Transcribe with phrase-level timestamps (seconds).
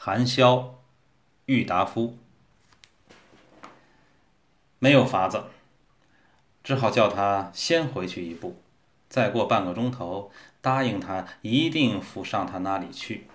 [0.00, 0.78] 韩萧，
[1.46, 2.16] 郁达夫。
[4.78, 5.46] 没有法子，
[6.62, 8.62] 只好叫他先回去一步，
[9.08, 10.30] 再过半个钟头，
[10.60, 13.26] 答应他一定扶上他那里去。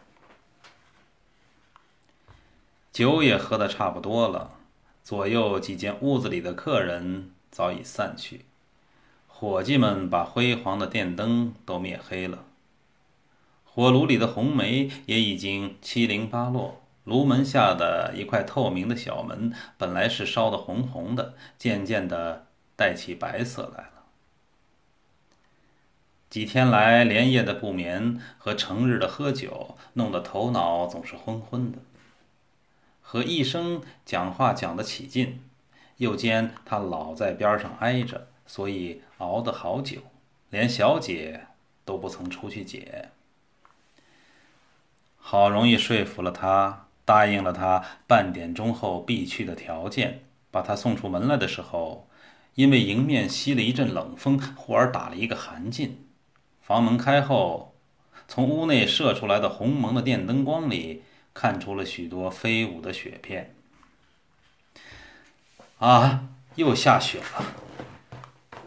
[2.94, 4.54] 酒也喝得差不多了，
[5.04, 8.46] 左右几间屋子里的客人早已散去，
[9.28, 12.46] 伙计们把辉煌的电灯都灭黑了。
[13.76, 22.46] 火炉里的红煤也已经七零八落，炉门下的一块透明的小门，本来是烧得红红的，渐渐的
[22.76, 23.90] 带起白色来了。
[26.30, 31.80] 几天来连夜的不眠和成日的喝酒，弄得头脑总是昏昏的。
[33.02, 35.42] 和医生讲话讲得起劲，
[35.98, 39.98] 又兼他老在边上挨着，所以熬得好久，
[40.52, 41.48] 连小姐
[41.84, 43.10] 都不曾出去解。
[45.26, 52.10] 好容易说服了他，答应了他半点钟后必去的条件，把他送出门来的时候，
[52.56, 55.92] 因为迎面吸了一阵冷风，忽而打了一个寒噤。
[56.62, 57.74] 房门开后，
[58.28, 61.04] 从屋内射出来的红蒙的电灯光里，
[61.34, 63.56] 看出了许多飞舞的雪片。
[65.80, 66.26] 啊，
[66.56, 67.46] 又下雪了！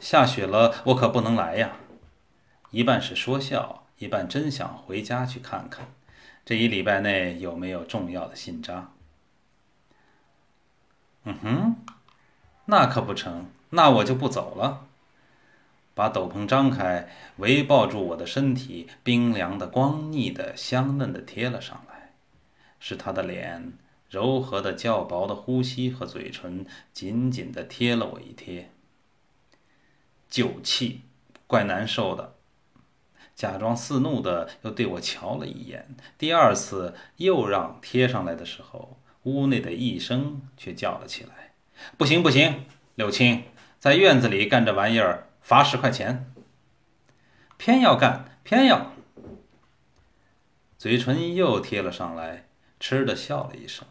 [0.00, 1.76] 下雪了，我可不能来呀！
[2.70, 5.86] 一半是说笑，一半真想回家去看看。
[6.46, 8.92] 这一礼拜内有没有重要的信札？
[11.24, 11.76] 嗯哼，
[12.66, 14.86] 那可不成，那我就不走了。
[15.92, 17.08] 把斗篷张开，
[17.38, 22.12] 围抱住我的身体，冰凉的、光腻的、香嫩的贴了上来，
[22.78, 23.72] 是他的脸，
[24.08, 28.70] 柔和的、较薄的呼吸和嘴唇，紧紧的贴了我一贴。
[30.30, 31.00] 酒气，
[31.48, 32.35] 怪难受的。
[33.36, 41.52] 假装似怒的又对我瞧了一眼，第二次又让贴上来的时候，屋内的一声却叫了起来
[41.98, 42.64] ：“不行不行，
[42.94, 43.44] 柳青，
[43.78, 46.32] 在院子里干这玩意儿，罚十块钱。
[47.58, 48.92] 偏要干，偏要。”
[50.78, 52.48] 嘴唇又贴了上来，
[52.80, 53.86] 吃的笑了一声。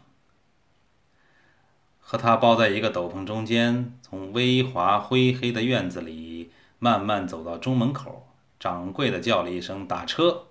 [2.00, 8.25] 和他包在一个斗篷中间，从微滑灰黑的院子里慢慢走到中门口。
[8.58, 10.46] 掌柜的叫了一声“打车”，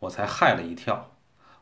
[0.00, 1.12] 我才害了一跳，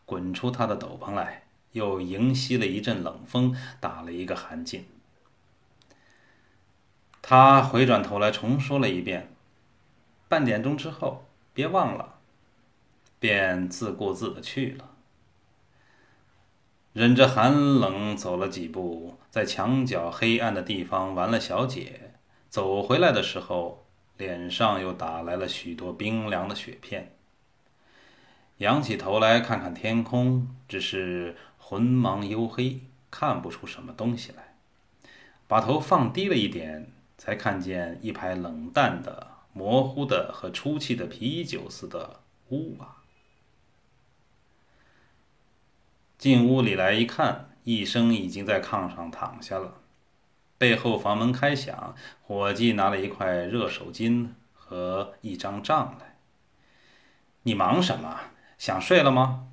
[0.04, 4.82] 滚出他的斗篷来，又迎吸了一阵冷风，打了一个寒噤。
[7.20, 9.34] 他回转头来重说了一遍
[10.28, 12.14] ：“半点钟之后，别忘了。”
[13.20, 14.90] 便自顾自的去了。
[16.92, 22.12] 忍着寒冷走了几步，在墙角黑暗的地方玩了小姐，
[22.50, 23.83] 走回来的时候。
[24.16, 27.12] 脸上又打来了许多冰凉的雪片。
[28.58, 32.80] 仰起头来看看天空，只是浑茫黝黑，
[33.10, 34.54] 看不出什么东西来。
[35.46, 42.96] 把头放低了一点，才看见一排冷淡的、模糊的和出气的啤酒似的屋瓦。
[46.16, 49.80] 进屋里来一看，医生已经在炕上躺下了。
[50.56, 56.16] 背后房门开响，伙计拿了一块热手巾和一张账来。
[57.42, 58.20] 你忙什么？
[58.56, 59.48] 想睡了吗？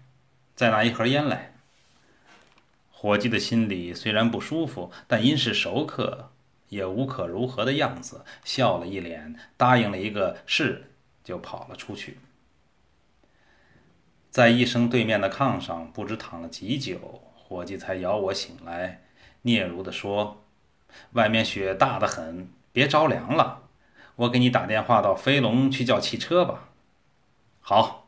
[0.55, 1.53] 再拿一盒烟来。
[2.91, 6.31] 伙计的心里虽然不舒服，但因是熟客，
[6.69, 10.91] 也无可如何的样子，笑了一脸，答应了一个是，
[11.23, 12.19] 就跑了出去。
[14.29, 19.01] 在医生对面的炕上，不知躺了几久，伙计才摇我醒来，
[19.41, 20.43] 嗫嚅地说。
[21.13, 23.63] 外面雪大得很，别着凉了。
[24.15, 26.69] 我给你打电话到飞龙去叫汽车吧。
[27.59, 28.07] 好，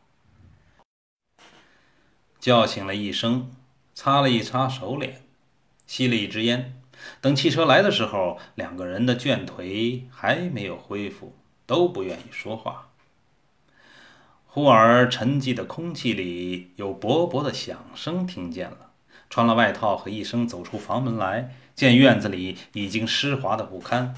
[2.39, 3.51] 叫醒了一声，
[3.93, 5.23] 擦了一擦手脸，
[5.87, 6.79] 吸了一支烟。
[7.19, 11.35] 等汽车来的时候，两个人的倦颓还没有恢复，
[11.65, 12.89] 都不愿意说话。
[14.45, 18.92] 忽而沉寂的空气里有薄薄的响声听见了。
[19.33, 24.13] 穿了外套和医生走出房门来，见院子里已经湿滑的不堪，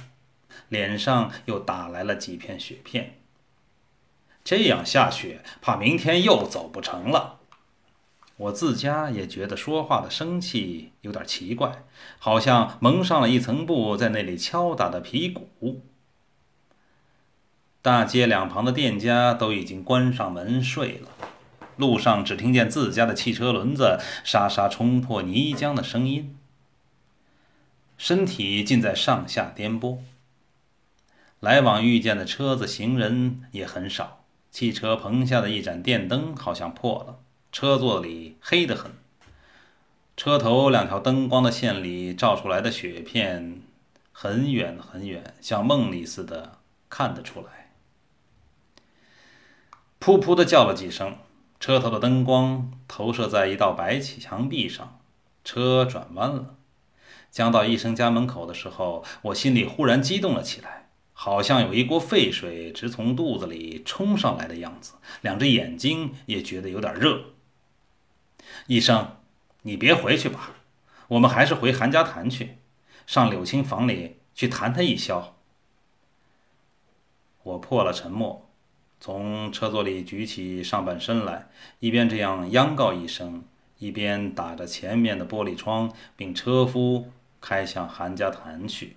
[0.68, 3.18] 脸上又打来了几片雪片。
[4.44, 7.40] 这样下雪，怕明天又走不成了。
[8.36, 11.86] 我自家也觉得说话的生气有点奇怪，
[12.20, 15.82] 好像蒙上了一层布，在那里敲打的皮鼓。
[17.82, 21.08] 大街两旁的店家都已经关上门睡了。
[21.78, 26.38] 路上只听见自家的汽车轮子沙沙冲破泥浆的声音，
[27.98, 30.00] 身体尽在上下颠簸。
[31.40, 34.24] 来往遇见的车子、行人也很少。
[34.50, 37.20] 汽车棚下的一盏电灯好像破了，
[37.52, 38.94] 车座里黑得很。
[40.16, 43.62] 车头两条灯光的线里照出来的雪片，
[44.14, 47.74] 很远很远，像梦里似的，看得出来。
[50.00, 51.18] 噗噗的叫了几声，
[51.66, 55.00] 车头的灯光投射在一道白漆墙壁上，
[55.44, 56.58] 车转弯了。
[57.32, 67.32] 将到医生家门口的时候，我心里忽然激动了起来，好像有一锅沸水直从肚子里冲上来的样子，两只眼睛也觉得有点热。
[68.68, 69.18] 医生。
[69.64, 70.52] 你别回去吧，
[71.08, 72.60] 我们还是回韩家潭去，
[73.08, 75.36] 上柳青房里去谈他一宵。
[77.42, 78.45] 我破了沉默，
[79.00, 81.48] 从车座里举起上半身来，
[81.80, 83.44] 一边这样央告一声，
[83.78, 88.96] 一边打着前面的玻璃窗，并车夫开向韩家潭去。